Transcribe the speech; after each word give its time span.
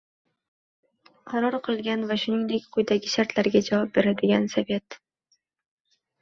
qaror 1.33 1.57
qilgan 1.67 2.05
va 2.11 2.17
shuningdek 2.21 2.65
quyidagi 2.77 3.13
shartlarga 3.17 3.63
javob 3.69 3.93
beradigan 3.99 4.49
Sovet 4.55 4.99